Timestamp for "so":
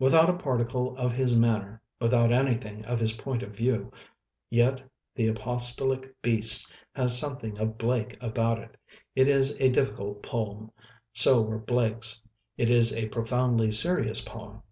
11.12-11.42